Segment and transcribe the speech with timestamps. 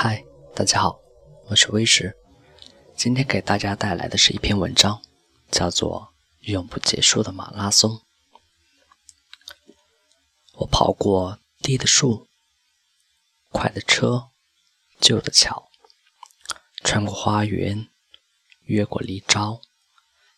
[0.00, 1.00] 嗨，大家好，
[1.46, 2.16] 我是威石。
[2.94, 5.02] 今天给大家带来的是一篇文章，
[5.50, 6.14] 叫做
[6.52, 7.90] 《永不结束的马拉松》。
[10.52, 12.28] 我跑过低的树、
[13.50, 14.30] 快的车、
[15.00, 15.68] 旧的桥，
[16.84, 17.88] 穿过花园，
[18.66, 19.62] 越过离沼，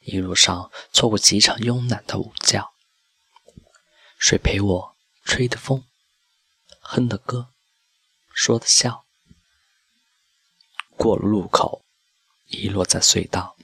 [0.00, 2.70] 一路上错过几场慵懒的午觉。
[4.18, 5.82] 谁陪我吹的风，
[6.80, 7.54] 哼的歌，
[8.34, 9.05] 说的笑？
[10.96, 11.84] 过了路口，
[12.46, 13.56] 遗落在隧道。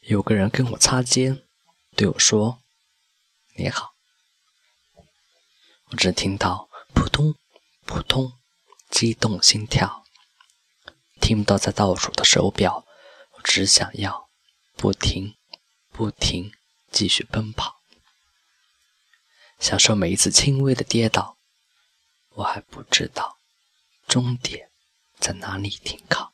[0.00, 1.42] 有个人跟我擦肩，
[1.96, 2.62] 对我说
[3.56, 3.94] ：“你好。”
[5.90, 7.34] 我只听到扑通
[7.86, 8.32] 扑通，
[8.90, 10.04] 激动心跳，
[11.20, 12.86] 听不到在倒数的手表。
[13.32, 14.30] 我只想要
[14.76, 15.36] 不停
[15.90, 16.52] 不停
[16.90, 17.80] 继续奔跑，
[19.58, 21.36] 享受每一次轻微的跌倒。
[22.30, 23.38] 我还不知道
[24.06, 24.70] 终点。
[25.18, 26.32] 在哪里停靠？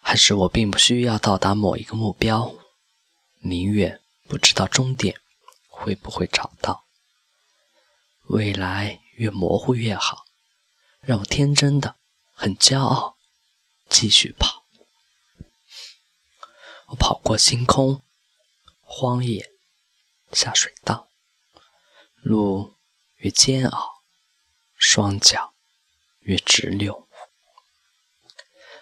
[0.00, 2.54] 还是我并不需要到达某一个目标，
[3.40, 5.20] 宁愿不知道终点
[5.68, 6.86] 会不会找到。
[8.24, 10.24] 未来越模糊越好，
[11.00, 11.96] 让我天真的
[12.32, 13.16] 很骄傲，
[13.88, 14.64] 继续跑。
[16.88, 18.02] 我跑过星空、
[18.80, 19.52] 荒野、
[20.32, 21.08] 下水道，
[22.14, 22.76] 路
[23.16, 24.02] 越煎熬，
[24.76, 25.54] 双脚。
[26.20, 27.08] 越直溜，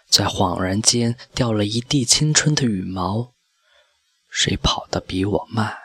[0.08, 3.34] 在恍然间掉了一地青春的羽毛。
[4.31, 5.77] 谁跑得比我慢，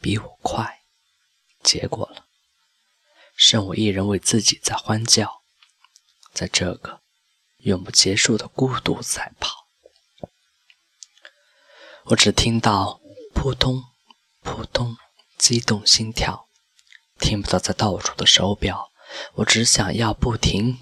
[0.00, 0.82] 比我快？
[1.62, 2.26] 结果了，
[3.36, 5.42] 剩我一人为自己在欢叫，
[6.32, 7.02] 在这个
[7.58, 9.68] 永不结束的孤独赛跑。
[12.06, 13.00] 我只听到
[13.32, 13.84] 扑通
[14.40, 14.96] 扑通
[15.38, 16.48] 激动心跳，
[17.20, 18.91] 听不到在倒数的手表。
[19.34, 20.78] 我只想要不停、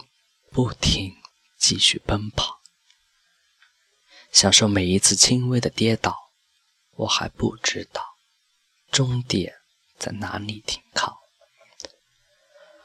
[0.51, 1.15] 不停
[1.59, 2.61] 继续奔跑，
[4.33, 6.17] 享受每一次轻微的跌倒。
[6.97, 8.05] 我还不知道
[8.91, 9.55] 终点
[9.99, 11.19] 在哪里停靠，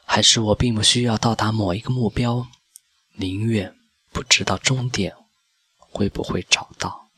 [0.06, 2.46] 还是我并不需要到达某一个目标，
[3.12, 3.76] 宁愿
[4.12, 5.14] 不知道终点
[5.76, 7.10] 会不会找到。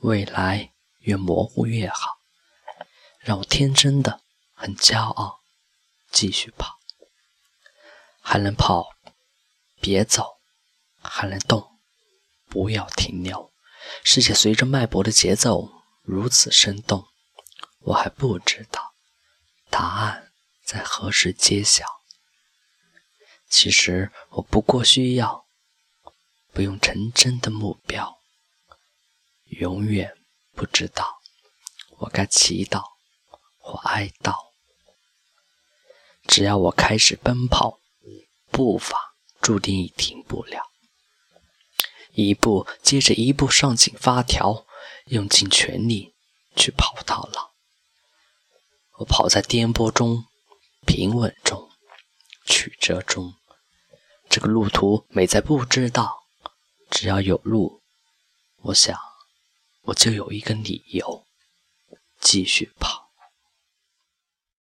[0.00, 2.18] 未来越模糊越好，
[3.18, 4.22] 让我天真的
[4.54, 5.37] 很骄傲。
[6.10, 6.78] 继续跑，
[8.20, 8.88] 还能跑，
[9.80, 10.40] 别走，
[11.00, 11.78] 还能动，
[12.48, 13.52] 不要停留。
[14.02, 15.70] 世界随着脉搏的节奏
[16.02, 17.06] 如此生动，
[17.80, 18.94] 我还不知道
[19.70, 20.32] 答案
[20.64, 21.84] 在何时揭晓。
[23.48, 25.46] 其实我不过需要
[26.52, 28.18] 不用成真的目标，
[29.44, 30.18] 永远
[30.54, 31.20] 不知道
[31.98, 32.82] 我该祈祷
[33.58, 34.47] 或哀悼。
[36.28, 37.80] 只要我开始奔跑，
[38.52, 40.62] 步伐注定已停不了。
[42.12, 44.66] 一步接着一步上紧发条，
[45.06, 46.14] 用尽全力
[46.54, 47.50] 去跑到老。
[48.98, 50.26] 我跑在颠簸中，
[50.84, 51.70] 平稳中，
[52.44, 53.34] 曲折中。
[54.28, 56.24] 这个路途美在不知道，
[56.90, 57.80] 只要有路，
[58.56, 58.94] 我想
[59.84, 61.24] 我就有一个理由
[62.20, 63.07] 继续跑。